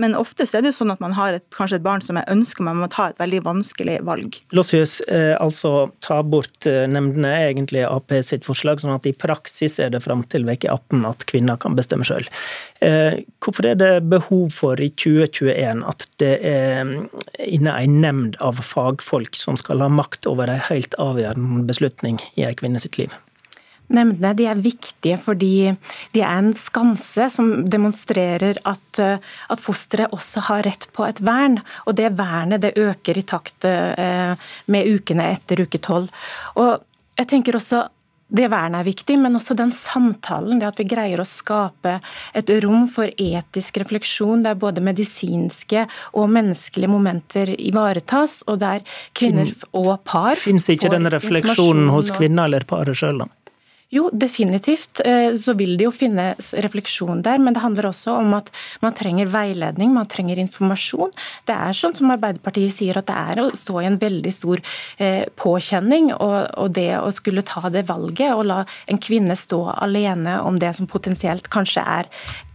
men 0.00 0.16
ofte 0.18 0.46
så 0.48 0.58
er 0.58 0.64
det 0.64 0.72
jo 0.72 0.78
sånn 0.80 0.94
at 0.94 1.02
man 1.02 1.14
har 1.16 1.38
et, 1.38 1.44
kanskje 1.54 1.78
et 1.78 1.86
barn 1.86 2.04
som 2.04 2.18
er 2.20 2.28
ønsker, 2.32 2.66
man 2.66 2.80
må 2.80 2.88
ta 2.92 3.10
et 3.10 3.20
veldig 3.20 3.42
vanskelig 3.46 3.98
valg. 4.06 4.38
Lossius, 4.56 5.00
altså 5.40 5.74
ta 6.04 6.20
bort 6.24 6.43
abortnemndene 6.44 7.30
er 7.32 7.50
egentlig 7.52 7.84
Ap 7.86 8.12
sitt 8.22 8.44
forslag, 8.44 8.80
sånn 8.80 8.94
at 8.94 9.06
i 9.06 9.14
praksis 9.16 9.78
er 9.80 9.90
det 9.90 10.02
fram 10.04 10.24
til 10.28 10.46
uke 10.46 10.68
18 10.70 11.04
at 11.08 11.24
kvinner 11.26 11.56
kan 11.56 11.76
bestemme 11.76 12.04
sjøl. 12.04 12.26
Eh, 12.80 13.24
hvorfor 13.40 13.66
er 13.66 13.78
det 13.80 14.08
behov 14.10 14.50
for 14.52 14.80
i 14.80 14.90
2021 14.90 15.84
at 15.88 16.06
det 16.20 16.38
er 16.44 16.94
inne 17.44 17.76
en 17.76 18.00
nemnd 18.00 18.36
av 18.40 18.60
fagfolk 18.60 19.36
som 19.36 19.56
skal 19.56 19.80
ha 19.80 19.88
makt 19.88 20.26
over 20.26 20.50
en 20.50 20.62
helt 20.68 20.94
avgjørende 20.98 21.64
beslutning 21.68 22.20
i 22.36 22.44
en 22.44 22.58
kvinne 22.58 22.82
sitt 22.82 22.98
liv? 22.98 23.14
Nemndene 23.92 24.32
de 24.36 24.46
er 24.48 24.60
viktige 24.64 25.18
fordi 25.20 25.72
de 26.14 26.22
er 26.22 26.38
en 26.38 26.52
skanse 26.56 27.28
som 27.32 27.50
demonstrerer 27.68 28.60
at, 28.64 29.00
at 29.00 29.60
fosteret 29.62 30.14
også 30.14 30.46
har 30.48 30.64
rett 30.64 30.88
på 30.96 31.04
et 31.08 31.20
vern. 31.24 31.58
Og 31.84 31.98
det 31.98 32.14
vernet 32.18 32.64
det 32.64 32.76
øker 32.80 33.20
i 33.20 33.26
takt 33.28 33.68
eh, 33.68 34.32
med 34.72 34.88
ukene 34.94 35.28
etter 35.34 35.66
uke 35.66 35.82
tolv. 35.84 36.08
Og 36.56 36.78
jeg 37.18 37.30
tenker 37.30 37.60
også 37.60 37.84
det 38.34 38.48
vernet 38.50 38.80
er 38.80 38.88
viktig, 38.88 39.18
men 39.20 39.36
også 39.36 39.54
den 39.54 39.70
samtalen. 39.74 40.58
Det 40.58 40.66
at 40.66 40.80
vi 40.80 40.86
greier 40.88 41.20
å 41.20 41.28
skape 41.28 41.98
et 42.34 42.50
rom 42.64 42.88
for 42.90 43.10
etisk 43.20 43.78
refleksjon 43.82 44.42
der 44.46 44.56
både 44.58 44.82
medisinske 44.84 45.84
og 46.16 46.32
menneskelige 46.32 46.90
momenter 46.90 47.52
ivaretas, 47.54 48.40
og 48.48 48.58
der 48.64 48.82
kvinner 49.14 49.52
og 49.76 49.98
par 50.08 50.40
Fins 50.40 50.70
ikke 50.72 50.90
den 50.92 51.10
refleksjonen 51.12 51.92
hos 51.92 52.10
kvinner 52.16 52.48
eller 52.48 52.66
paret 52.68 52.98
sjøl, 52.98 53.22
da? 53.22 53.30
Jo, 53.94 54.08
definitivt 54.12 55.00
eh, 55.06 55.36
så 55.38 55.52
vil 55.54 55.76
det 55.78 55.86
jo 55.86 55.92
finnes 55.94 56.48
refleksjon 56.64 57.20
der, 57.22 57.38
men 57.38 57.54
det 57.54 57.62
handler 57.62 57.86
også 57.92 58.16
om 58.18 58.32
at 58.34 58.48
man 58.82 58.96
trenger 58.98 59.30
veiledning, 59.30 59.92
man 59.94 60.08
trenger 60.10 60.40
informasjon. 60.42 61.12
Det 61.46 61.54
er 61.54 61.76
sånn 61.78 61.94
som 61.94 62.10
Arbeiderpartiet 62.10 62.74
sier, 62.74 62.98
at 62.98 63.06
det 63.06 63.14
er 63.14 63.42
å 63.44 63.46
stå 63.54 63.78
i 63.78 63.86
en 63.92 64.00
veldig 64.02 64.32
stor 64.34 64.62
eh, 64.98 65.22
påkjenning. 65.38 66.10
Og, 66.16 66.72
det 66.74 66.88
å 66.98 67.12
skulle 67.14 67.44
ta 67.46 67.68
det 67.70 67.84
valget 67.86 68.34
og 68.34 68.48
la 68.48 68.58
en 68.90 68.98
kvinne 68.98 69.36
stå 69.38 69.60
alene 69.76 70.40
om 70.42 70.58
det 70.58 70.72
som 70.74 70.90
potensielt 70.90 71.46
kanskje 71.52 71.84
er 71.84 72.10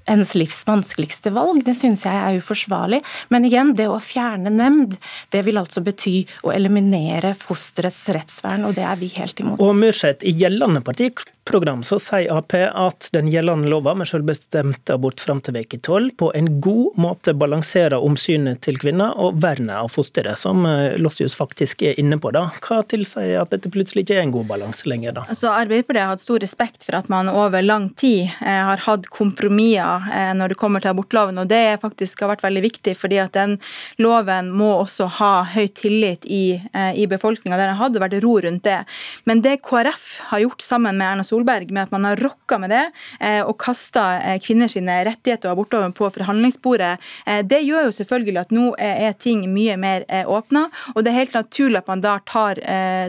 hennes 0.10 0.36
livs 0.38 0.62
vanskeligste 0.68 1.34
valg. 1.36 1.64
Det 1.66 1.76
synes 1.78 2.06
jeg 2.08 2.20
er 2.20 2.40
uforsvarlig. 2.42 3.02
Men 3.34 3.48
igjen, 3.48 3.74
det 3.78 3.90
å 3.90 4.00
fjerne 4.04 4.52
nemnd, 4.54 4.98
det 5.34 5.44
vil 5.48 5.62
altså 5.62 5.84
bety 5.86 6.18
å 6.44 6.54
eliminere 6.56 7.36
fosterets 7.38 8.08
rettsvern, 8.16 8.68
og 8.68 8.78
det 8.78 8.86
er 8.88 9.00
vi 9.00 9.12
helt 9.16 9.40
imot. 9.44 9.62
Og 9.64 9.76
Myrseth, 9.78 10.26
i 10.28 10.36
gjeldende 10.36 10.84
parti 10.86 11.12
partiprogram 11.50 11.84
så 11.84 11.98
sier 12.00 12.30
Ap 12.30 12.54
at 12.54 13.10
den 13.14 13.30
gjeldende 13.30 13.70
lova 13.70 13.96
med 13.98 14.08
selvbestemt 14.08 14.90
abort 14.94 15.22
fram 15.22 15.40
til 15.42 15.58
uke 15.58 15.80
tolv 15.82 16.12
på 16.18 16.30
en 16.38 16.60
god 16.62 16.98
måte 17.02 17.34
balanserer 17.34 17.98
omsynet 17.98 18.62
til 18.62 18.78
kvinner 18.82 19.18
og 19.18 19.40
vernet 19.42 19.74
av 19.74 19.90
fosteret, 19.90 20.38
som 20.38 20.66
eh, 20.70 20.98
Lossius 21.02 21.36
faktisk 21.38 21.82
er 21.86 22.00
inne 22.02 22.20
på. 22.22 22.32
da. 22.36 22.48
Hva 22.62 22.82
tilsier 22.86 23.42
at 23.42 23.54
dette 23.54 23.72
plutselig 23.74 24.06
ikke 24.06 24.20
er 24.20 24.26
en 24.28 24.34
god 24.36 24.50
balanse 24.52 24.90
lenger? 24.90 25.16
da? 25.18 25.26
Altså, 25.30 25.50
Arbeiderpartiet 25.50 26.04
har 26.04 26.14
hatt 26.14 26.26
stor 26.26 26.44
respekt 26.44 26.86
for 26.86 27.00
at 27.00 27.10
man 27.10 27.32
over 27.32 27.66
lang 27.66 27.90
tid 27.98 28.30
eh, 28.46 28.62
har 28.70 28.86
hatt 28.86 29.10
kompromisser 29.10 30.10
eh, 30.14 30.32
når 30.38 30.54
det 30.54 30.60
kommer 30.62 30.84
til 30.84 30.94
abortloven, 30.94 31.42
og 31.42 31.50
det 31.50 31.80
faktisk 31.82 32.22
har 32.24 32.34
vært 32.36 32.46
veldig 32.46 32.66
viktig, 32.66 32.96
fordi 32.98 33.22
at 33.22 33.34
den 33.38 33.58
loven 34.02 34.52
må 34.54 34.72
også 34.84 35.10
ha 35.20 35.34
høy 35.56 35.68
tillit 35.74 36.26
i, 36.26 36.60
i 36.96 37.06
befolkninga. 37.10 37.58
Det 37.58 37.68
hadde 37.80 38.02
vært 38.02 38.20
ro 38.24 38.36
rundt 38.44 38.66
det. 38.66 38.80
Men 39.30 39.42
det 39.46 39.60
KrF 39.66 40.08
har 40.30 40.44
gjort 40.46 40.64
sammen 40.66 40.98
med 41.00 41.08
Erna 41.10 41.26
Solberg, 41.26 41.39
med 41.46 41.82
at 41.84 41.92
man 41.92 42.06
har 42.06 42.16
rokka 42.16 42.58
med 42.58 42.70
det 42.70 42.86
eh, 43.20 43.42
og 43.42 43.58
kasta 43.62 44.06
eh, 44.20 44.40
kvinners 44.40 44.76
rettigheter 44.76 45.50
og 45.50 45.58
abortloven 45.58 45.94
på 45.94 46.10
forhandlingsbordet, 46.10 46.98
det 47.50 47.60
gjør 47.62 47.88
jo 47.88 47.92
selvfølgelig 47.94 48.40
at 48.42 48.52
nå 48.56 48.66
er 48.80 49.14
ting 49.20 49.42
mye 49.52 49.76
mer 49.78 50.06
åpna. 50.28 50.68
Og 50.94 51.04
det 51.04 51.12
er 51.12 51.18
helt 51.18 51.36
naturlig 51.36 51.80
at 51.82 51.88
man 51.90 52.02
da 52.02 52.16
tar, 52.26 52.60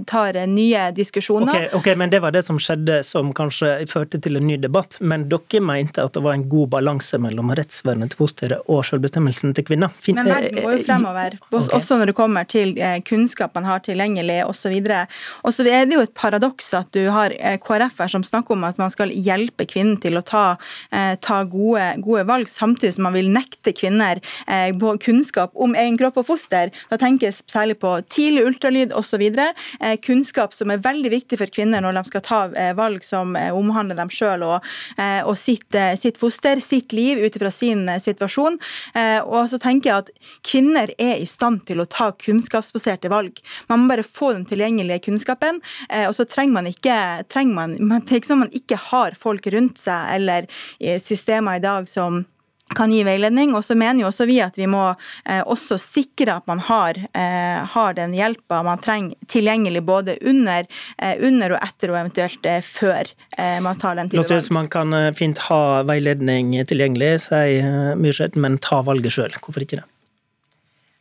tar 0.08 0.38
nye 0.50 0.90
diskusjoner. 0.96 1.48
Okay, 1.48 1.68
ok, 1.76 1.88
men 1.96 2.10
Det 2.10 2.20
var 2.20 2.34
det 2.34 2.42
som 2.44 2.58
skjedde 2.58 3.00
som 3.06 3.32
kanskje 3.36 3.86
førte 3.90 4.20
til 4.20 4.36
en 4.40 4.46
ny 4.46 4.56
debatt. 4.60 4.98
Men 5.00 5.28
dere 5.30 5.62
mente 5.64 6.02
at 6.04 6.16
det 6.16 6.24
var 6.24 6.36
en 6.36 6.46
god 6.48 6.72
balanse 6.74 7.20
mellom 7.22 7.52
rettsvernet 7.56 8.12
til 8.12 8.22
fosteret 8.22 8.66
og 8.66 8.84
selvbestemmelsen 8.88 9.54
til 9.56 9.66
kvinner? 9.70 9.94
Fin 10.00 10.18
men 10.18 10.30
verden 10.30 10.60
går 10.60 10.76
jo 10.76 10.84
fremover, 10.88 11.38
okay. 11.50 11.68
også 11.78 12.00
når 12.00 12.12
det 12.12 12.16
kommer 12.18 12.48
til 12.50 12.74
kunnskap 13.06 13.54
man 13.54 13.68
har 13.68 13.84
tilgjengelig 13.86 14.40
osv. 14.46 14.76
Og 15.44 15.54
så 15.54 15.66
er 15.68 15.86
det 15.88 15.96
jo 15.96 16.04
et 16.04 16.14
paradoks 16.16 16.72
at 16.78 16.90
du 16.96 17.02
har 17.12 17.34
eh, 17.38 17.58
KrF-er 17.62 18.10
som 18.12 18.19
snakker 18.26 18.56
om 18.56 18.64
at 18.68 18.78
man 18.80 18.92
skal 18.92 19.12
hjelpe 19.12 19.66
kvinnen 19.68 19.98
til 20.02 20.18
å 20.18 20.24
ta, 20.26 20.56
eh, 20.92 21.14
ta 21.22 21.42
gode, 21.44 21.86
gode, 22.04 22.26
valg, 22.28 22.48
samtidig 22.48 22.94
som 22.96 23.08
man 23.08 23.16
vil 23.16 23.30
nekte 23.32 23.74
kvinner 23.76 24.20
eh, 24.46 24.72
kunnskap 25.00 25.52
om 25.54 25.74
egen 25.74 25.98
kropp 25.98 26.20
og 26.22 26.26
foster. 26.26 26.70
Da 26.90 26.98
tenkes 27.00 27.42
særlig 27.50 27.78
på 27.80 27.92
tidlig 28.08 28.46
ultralyd 28.48 28.92
osv. 28.96 29.22
Kunnskap 30.04 30.54
som 30.54 30.70
er 30.70 30.82
veldig 30.82 31.10
viktig 31.12 31.38
for 31.38 31.50
kvinner 31.52 31.82
når 31.82 31.98
de 31.98 32.02
skal 32.08 32.24
ta 32.24 32.40
valg 32.76 33.04
som 33.04 33.36
omhandler 33.36 33.96
dem 33.98 34.10
sjøl 34.12 34.42
og, 34.46 34.66
og 34.98 35.36
sitt, 35.38 35.76
sitt, 36.00 36.18
foster, 36.20 36.60
sitt 36.60 36.92
liv 36.96 37.20
ut 37.22 37.36
ifra 37.36 37.50
sin 37.54 37.86
situasjon. 38.00 38.58
Og 39.26 39.48
så 39.50 39.60
tenker 39.62 39.90
jeg 39.90 40.04
at 40.04 40.12
kvinner 40.46 40.92
er 40.98 41.20
i 41.20 41.28
stand 41.28 41.64
til 41.68 41.82
å 41.82 41.88
ta 41.88 42.10
kunnskapsbaserte 42.12 43.10
valg. 43.12 43.40
Man 43.70 43.84
må 43.84 43.94
bare 43.94 44.06
få 44.06 44.32
den 44.36 44.46
tilgjengelige 44.48 45.04
kunnskapen. 45.08 45.60
Eh, 45.88 46.06
og 46.08 46.14
så 46.16 46.26
trenger 46.28 46.56
man 46.58 46.70
ikke 46.70 46.96
trenger 47.30 47.54
man, 47.56 47.76
man, 47.80 47.99
Det 48.00 48.16
er 48.16 48.22
ikke 48.22 48.32
sånn 48.32 48.44
man 48.46 48.56
ikke 48.56 48.80
har 48.90 49.16
folk 49.18 49.46
rundt 49.54 49.80
seg 49.80 50.14
eller 50.16 50.50
systemer 51.02 51.60
i 51.60 51.64
dag 51.64 51.88
som 51.90 52.24
kan 52.74 52.92
gi 52.92 53.02
veiledning. 53.04 53.54
Og 53.54 53.64
så 53.64 53.74
mener 53.74 54.04
jo 54.04 54.08
også 54.10 54.26
vi 54.30 54.38
at 54.44 54.58
vi 54.58 54.68
må 54.70 54.82
eh, 54.90 55.42
også 55.42 55.78
sikre 55.80 56.38
at 56.38 56.46
man 56.50 56.62
har, 56.66 56.98
eh, 56.98 57.60
har 57.74 57.96
den 57.98 58.14
hjelpa 58.16 58.62
man 58.66 58.82
trenger 58.82 59.16
tilgjengelig 59.30 59.82
både 59.86 60.16
under, 60.20 60.66
eh, 60.98 61.16
under, 61.26 61.56
og 61.56 61.64
etter 61.66 61.94
og 61.94 62.00
eventuelt 62.02 62.46
eh, 62.46 62.60
før 62.64 63.12
eh, 63.38 63.58
man 63.64 63.78
tar 63.80 63.98
den 63.98 64.10
type 64.10 64.26
valg. 64.26 64.50
Man 64.54 64.70
kan 64.72 64.96
eh, 64.96 65.12
fint 65.16 65.42
ha 65.50 65.82
veiledning 65.88 66.54
tilgjengelig, 66.68 67.14
sier 67.28 67.96
Myrseth, 68.00 68.38
men 68.38 68.60
ta 68.62 68.82
valget 68.86 69.16
sjøl. 69.16 69.34
Hvorfor 69.40 69.66
ikke 69.66 69.82
det? 69.82 69.88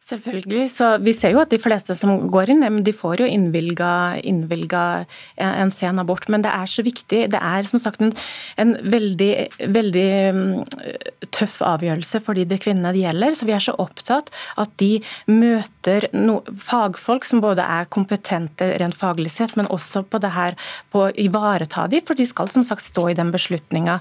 Selvfølgelig. 0.09 0.69
så 0.73 0.97
Vi 0.97 1.13
ser 1.13 1.33
jo 1.35 1.41
at 1.43 1.51
de 1.53 1.59
fleste 1.61 1.93
som 1.97 2.27
går 2.31 2.49
inn, 2.53 2.83
de 2.83 2.93
får 2.95 3.21
jo 3.21 3.27
innvilga, 3.29 5.05
en 5.37 5.71
sen 5.71 6.01
abort. 6.01 6.25
Men 6.29 6.41
det 6.41 6.49
er 6.49 6.65
så 6.65 6.83
viktig. 6.85 7.27
Det 7.29 7.39
er 7.39 7.67
som 7.67 7.81
sagt 7.81 8.01
en, 8.01 8.13
en 8.57 8.73
veldig, 8.81 9.33
veldig 9.69 10.09
mm, 10.33 10.49
tøff 11.35 11.59
avgjørelse 11.65 12.21
for 12.25 12.37
de 12.37 12.57
kvinnene 12.57 12.93
det 12.95 13.03
gjelder. 13.03 13.37
Så 13.37 13.45
vi 13.45 13.53
er 13.53 13.63
så 13.63 13.75
opptatt 13.77 14.31
at 14.57 14.73
de 14.81 14.97
møter 15.29 16.09
no, 16.17 16.39
fagfolk 16.57 17.27
som 17.27 17.43
både 17.43 17.65
er 17.65 17.89
kompetente 17.93 18.71
rent 18.81 18.97
faglig 18.97 19.31
sett, 19.35 19.55
men 19.59 19.69
også 19.69 20.03
på 20.09 20.21
det 20.23 20.33
her 20.33 20.57
på 20.89 21.05
å 21.05 21.13
ivareta 21.21 21.85
dem, 21.91 22.03
for 22.05 22.17
de 22.17 22.25
skal 22.29 22.49
som 22.49 22.65
sagt 22.65 22.87
stå 22.87 23.09
i 23.11 23.17
den 23.17 23.29
beslutninga 23.35 23.99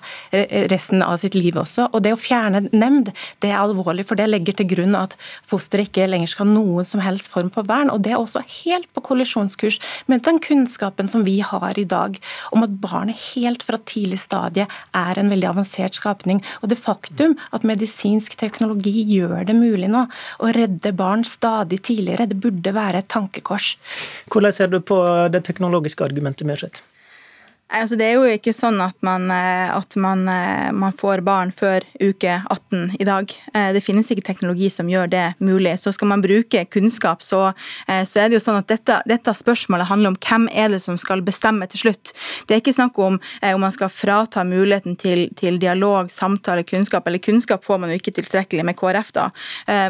resten 0.73 1.05
av 1.05 1.19
sitt 1.21 1.37
liv 1.37 1.59
også. 1.61 1.91
Og 1.93 2.03
det 2.05 2.15
å 2.15 2.21
fjerne 2.21 2.65
nemnd, 2.73 3.13
det 3.43 3.53
er 3.53 3.61
alvorlig, 3.61 4.07
for 4.09 4.19
det 4.19 4.31
legger 4.31 4.57
til 4.59 4.71
grunn 4.73 4.97
at 4.99 5.17
fosteret 5.47 5.89
ikke 5.89 5.98
ikke 5.99 6.13
lenger 6.13 6.31
skal 6.31 6.47
ha 6.47 6.55
noen 6.55 6.87
som 6.87 7.03
helst 7.03 7.29
form 7.33 7.51
for 7.55 7.67
vern. 7.69 7.91
og 7.91 8.03
Det 8.03 8.13
er 8.13 8.21
også 8.21 8.43
helt 8.65 8.89
på 8.95 9.03
kollisjonskurs 9.05 9.79
med 10.07 10.25
den 10.27 10.39
kunnskapen 10.41 11.09
som 11.09 11.25
vi 11.27 11.39
har 11.41 11.79
i 11.79 11.87
dag 11.89 12.19
om 12.53 12.65
at 12.67 12.77
barnet 12.81 13.19
helt 13.35 13.63
fra 13.67 13.79
tidlig 13.79 14.21
stadie 14.23 14.67
er 14.95 15.19
en 15.19 15.31
veldig 15.31 15.51
avansert 15.51 15.99
skapning. 15.99 16.43
Og 16.63 16.71
det 16.71 16.79
faktum 16.79 17.37
at 17.53 17.67
medisinsk 17.67 18.39
teknologi 18.39 19.03
gjør 19.09 19.47
det 19.49 19.57
mulig 19.57 19.91
nå 19.91 20.07
å 20.39 20.53
redde 20.55 20.95
barn 20.97 21.25
stadig 21.25 21.83
tidligere, 21.83 22.29
det 22.29 22.41
burde 22.41 22.75
være 22.75 23.03
et 23.03 23.11
tankekors. 23.11 23.77
Hvordan 24.31 24.55
ser 24.55 24.71
du 24.73 24.81
på 24.81 25.01
det 25.33 25.45
teknologiske 25.49 26.05
argumentet, 26.05 26.47
Myrseth? 26.49 26.98
Altså, 27.69 27.99
det 28.01 28.07
er 28.09 28.15
jo 28.17 28.25
ikke 28.33 28.55
sånn 28.57 28.79
at, 28.81 28.97
man, 29.05 29.27
eh, 29.29 29.69
at 29.69 29.93
man, 30.01 30.23
eh, 30.33 30.71
man, 30.73 30.95
får 30.97 31.21
barn 31.21 31.51
før 31.53 31.85
uke 32.01 32.39
18 32.49 32.95
i 32.97 33.05
dag. 33.05 33.29
Eh, 33.53 33.75
det 33.77 33.83
finnes 33.85 34.09
ikke 34.09 34.25
teknologi 34.25 34.71
som 34.73 34.89
gjør 34.89 35.11
det 35.13 35.25
mulig. 35.45 35.75
Så 35.77 35.93
skal 35.93 36.09
man 36.09 36.25
bruke 36.25 36.63
kunnskap, 36.73 37.21
så, 37.23 37.51
så 37.85 38.23
er 38.23 38.31
det 38.31 38.39
jo 38.39 38.43
sånn 38.43 38.63
at 38.63 38.71
dette, 38.73 38.97
dette, 39.09 39.35
spørsmålet 39.37 39.91
handler 39.91 40.15
om 40.15 40.17
hvem 40.17 40.47
er 40.49 40.73
det 40.73 40.81
som 40.81 40.97
skal 41.01 41.21
bestemme 41.27 41.69
til 41.69 41.83
slutt. 41.83 42.15
Det 42.49 42.57
er 42.57 42.63
ikke 42.63 42.75
snakk 42.75 42.97
om 43.05 43.19
om 43.19 43.61
man 43.61 43.75
skal 43.75 43.91
frata 43.93 44.45
muligheten 44.47 44.97
til, 44.99 45.27
til 45.37 45.59
dialog, 45.61 46.09
samtale, 46.13 46.65
kunnskap. 46.67 47.07
Eller 47.07 47.21
kunnskap 47.23 47.67
får 47.67 47.83
man 47.83 47.93
jo 47.93 47.99
ikke 48.01 48.15
tilstrekkelig 48.17 48.65
med 48.65 48.79
KrF, 48.79 49.13
da, 49.17 49.29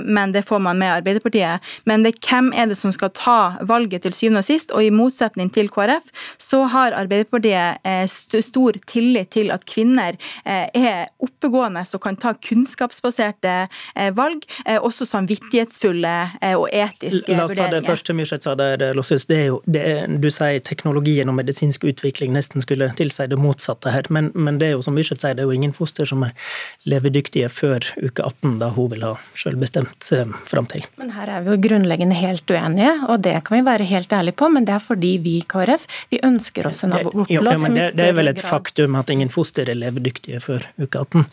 men 0.05 0.33
det 0.35 0.45
får 0.49 0.63
man 0.65 0.81
med 0.81 0.97
Arbeiderpartiet. 0.99 1.65
Men 1.89 2.05
det 2.05 2.15
er 2.17 2.21
hvem 2.29 2.51
er 2.57 2.71
det 2.71 2.79
som 2.81 2.93
skal 2.95 3.13
ta 3.17 3.39
valget 3.69 4.05
til 4.07 4.17
syvende 4.17 4.43
og 4.43 4.49
sist, 4.49 4.75
og 4.75 4.85
i 4.85 4.93
motsetning 4.95 5.53
til 5.55 5.71
KrF, 5.73 6.11
så 6.43 6.65
har 6.73 6.97
Arbeiderpartiet 6.99 7.68
stor 8.09 8.79
tillit 8.87 9.31
til 9.35 9.53
at 9.55 9.65
kvinner 9.69 10.17
eh, 10.45 10.67
er 10.75 11.09
oppegående 11.25 11.85
og 11.95 12.03
kan 12.03 12.19
ta 12.21 12.35
kunnskapsbaserte 12.35 13.55
eh, 13.95 14.11
valg, 14.17 14.45
også 14.79 15.07
samvittighetsfulle 15.09 16.15
og 16.59 16.67
etiske 16.75 17.35
vurderinger. 17.35 17.39
La 17.39 17.45
oss 17.47 17.57
ta 17.57 17.69
det 17.73 17.81
første 17.87 18.15
Myrseth 18.17 18.47
sa 18.47 18.55
der, 18.59 18.83
Lossus. 18.97 19.27
Det 19.29 19.39
er 19.39 19.47
jo, 19.51 19.61
det 19.67 19.83
er, 19.85 20.17
du 20.21 20.29
sier 20.33 20.61
teknologien 20.65 21.31
og 21.31 21.37
medisinsk 21.39 21.87
utvikling 21.89 22.35
nesten 22.35 22.65
skulle 22.65 22.91
tilsi 22.99 23.29
det 23.31 23.39
motsatte 23.41 23.93
her, 23.95 24.09
men, 24.15 24.31
men, 24.35 24.61
det 24.61 24.71
er 24.71 24.77
jo 24.77 24.85
som 24.85 24.97
Myrseth 24.99 25.23
sier, 25.25 25.37
det 25.39 25.45
er 25.45 25.51
jo 25.51 25.57
ingen 25.57 25.75
foster 25.77 26.09
som 26.09 26.25
er 26.27 26.35
levedyktige 26.89 27.51
før 27.53 27.85
uke 28.03 28.25
18, 28.25 28.59
da 28.63 28.71
hun 28.75 28.91
vil 28.93 29.07
ha 29.07 29.15
selvbestemt 29.39 30.11
fram 30.51 30.69
til. 30.71 30.87
Men 31.01 31.15
her 31.17 31.33
er 31.37 31.45
vi 31.47 31.55
jo 31.55 31.61
grunnleggende 31.69 32.19
helt 32.19 32.51
uenige, 32.51 32.95
og 33.09 33.23
det 33.27 33.37
kan 33.47 33.59
vi 33.59 33.65
være 33.69 33.89
helt 33.89 34.13
ærlige 34.13 34.39
på, 34.39 34.51
men 34.53 34.69
det 34.69 34.77
er 34.77 34.85
fordi 34.85 35.15
vi 35.25 35.39
i 35.39 35.47
KrF 35.49 35.87
vi 36.13 36.21
ønsker 36.25 36.69
oss 36.71 36.85
en 36.87 36.95
abortlov 36.97 37.58
men 37.63 37.77
det, 37.79 37.91
det, 37.99 38.09
er 38.11 38.17
vel 38.19 38.33
et 38.33 38.43
faktum 38.43 38.99
at 38.99 39.11
ingen 39.15 39.33
foster 39.33 39.69
er 39.69 39.79
levedyktige 39.79 40.41
før 40.45 40.67
uke 40.81 41.05
18? 41.05 41.29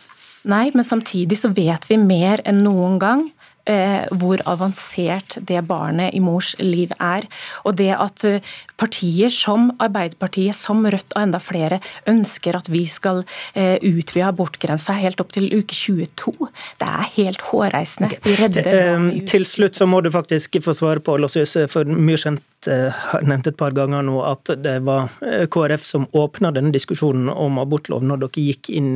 Nei, 0.45 0.67
men 0.75 0.85
samtidig 0.85 1.39
så 1.41 1.49
vet 1.55 1.87
vi 1.89 1.97
mer 2.01 2.43
enn 2.45 2.61
noen 2.65 2.99
gang 3.01 3.25
eh, 3.69 4.05
hvor 4.19 4.41
avansert 4.45 5.37
det 5.41 5.61
barnet 5.67 6.13
i 6.15 6.21
mors 6.23 6.53
liv 6.61 6.93
er. 7.01 7.25
Og 7.65 7.77
det 7.79 7.91
at 7.97 8.25
eh, 8.27 8.53
partier 8.79 9.33
som 9.33 9.71
Arbeiderpartiet, 9.81 10.55
som 10.57 10.85
Rødt 10.85 11.15
og 11.15 11.21
enda 11.23 11.41
flere 11.41 11.79
ønsker 12.11 12.59
at 12.59 12.69
vi 12.71 12.85
skal 12.89 13.23
eh, 13.53 13.77
utvide 13.81 14.29
abortgrensa 14.29 14.97
helt 14.99 15.21
opp 15.23 15.33
til 15.35 15.49
uke 15.53 15.75
22, 15.75 16.49
det 16.81 16.89
er 16.89 17.13
helt 17.17 17.45
hårreisende. 17.49 18.11
Okay. 18.13 18.49
Til, 18.55 19.21
til 19.29 19.47
slutt 19.49 19.79
så 19.79 19.89
må 19.89 20.03
du 20.05 20.11
faktisk 20.13 20.59
få 20.63 20.75
svare 20.77 21.03
på, 21.03 21.17
Låsjøs, 21.21 21.57
for 21.71 21.89
Myrseth 21.89 22.43
har 22.67 23.25
nevnt 23.27 23.47
et 23.49 23.57
par 23.57 23.75
ganger 23.75 24.05
nå 24.07 24.19
at 24.25 24.51
det 24.61 24.77
var 24.87 25.11
KrF 25.51 25.83
som 25.85 26.07
åpna 26.17 26.51
denne 26.55 26.73
diskusjonen 26.75 27.29
om 27.31 27.59
abortlov 27.61 28.05
når 28.05 28.25
dere 28.25 28.45
gikk 28.49 28.69
inn 28.73 28.93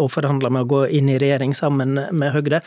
og 0.00 0.10
forhandla 0.12 0.50
med 0.54 0.66
å 0.66 0.70
gå 0.74 0.82
inn 0.98 1.10
i 1.12 1.18
regjering 1.22 1.54
sammen 1.56 1.98
med 2.10 2.34
Høyre. 2.34 2.62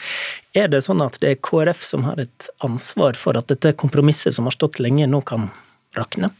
Er 0.57 0.71
det 0.73 0.83
sånn 0.85 1.03
at 1.05 1.19
det 1.23 1.33
er 1.33 1.41
KrF 1.43 1.83
som 1.83 2.07
har 2.07 2.21
et 2.23 2.49
ansvar 2.65 3.17
for 3.19 3.39
at 3.39 3.49
dette 3.51 3.75
kompromisset 3.79 4.35
som 4.35 4.49
har 4.49 4.55
stått 4.55 4.81
lenge, 4.83 5.09
nå 5.09 5.21
kan 5.25 5.49
rakne? 5.97 6.31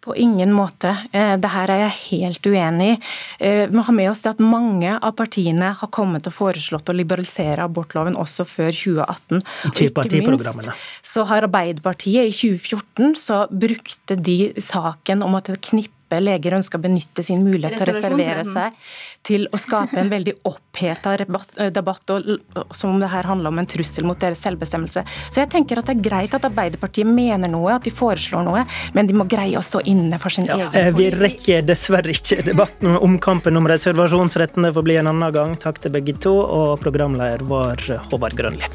På 0.00 0.14
ingen 0.16 0.52
måte. 0.56 0.94
Eh, 1.12 1.34
det 1.36 1.50
her 1.52 1.70
er 1.74 1.82
jeg 1.84 1.96
helt 1.98 2.46
uenig 2.48 2.88
i. 2.94 2.96
Eh, 3.38 3.66
vi 3.68 3.84
har 3.84 3.96
med 3.96 4.10
oss 4.10 4.22
det 4.24 4.32
at 4.32 4.40
mange 4.40 4.94
av 4.96 5.12
partiene 5.18 5.74
har 5.76 5.92
kommet 5.92 6.28
og 6.30 6.36
foreslått 6.38 6.88
å 6.88 6.96
liberalisere 6.96 7.66
abortloven 7.66 8.16
også 8.16 8.46
før 8.48 8.72
2018. 8.72 9.44
Og 9.68 9.82
ikke 9.84 10.24
minst 10.24 10.70
så 11.04 11.24
har 11.28 11.44
Arbeiderpartiet 11.44 12.30
i 12.30 12.34
2014 12.34 13.16
så 13.20 13.44
brukte 13.52 14.16
de 14.16 14.38
saken 14.60 15.24
om 15.26 15.36
at 15.36 15.52
et 15.52 15.64
knippe 15.68 15.99
leger 16.18 16.56
ønsker 16.58 16.80
å 16.80 16.82
benytte 16.82 17.22
sin 17.22 17.44
mulighet 17.46 17.78
til 17.78 17.86
å 17.86 17.94
reservere 17.94 18.44
seg 18.48 18.90
til 19.26 19.46
å 19.52 19.58
skape 19.60 19.98
en 20.00 20.10
veldig 20.10 20.32
oppheta 20.48 21.12
debatt, 21.70 22.12
som 22.72 22.94
om 22.94 23.00
det 23.02 23.10
her 23.12 23.28
handler 23.28 23.52
om 23.52 23.60
en 23.60 23.68
trussel 23.68 24.06
mot 24.08 24.18
deres 24.20 24.40
selvbestemmelse. 24.42 25.04
Så 25.28 25.42
jeg 25.42 25.50
tenker 25.52 25.80
at 25.80 25.90
det 25.90 25.98
er 25.98 26.04
greit 26.08 26.36
at 26.36 26.46
Arbeiderpartiet 26.48 27.08
mener 27.08 27.52
noe, 27.52 27.74
at 27.76 27.84
de 27.86 27.92
foreslår 27.94 28.46
noe, 28.46 28.64
men 28.96 29.10
de 29.10 29.16
må 29.16 29.28
greie 29.30 29.58
å 29.60 29.64
stå 29.64 29.84
inne 29.92 30.18
for 30.22 30.32
sin 30.32 30.48
ja, 30.48 30.56
egen 30.56 30.72
politikk. 30.72 30.96
Vi 31.00 31.10
rekker 31.26 31.68
dessverre 31.68 32.16
ikke 32.16 32.40
debatten 32.48 32.96
om 32.96 33.18
kampen 33.22 33.60
om 33.60 33.68
reservasjonsretten. 33.70 34.66
Det 34.66 34.72
får 34.76 34.88
bli 34.88 34.96
en 35.02 35.12
annen 35.12 35.36
gang. 35.36 35.54
Takk 35.60 35.82
til 35.84 35.94
begge 35.94 36.16
to, 36.16 36.34
og 36.40 36.80
programleder 36.82 37.44
var 37.50 37.84
Håvard 38.08 38.40
Grønli. 38.40 38.72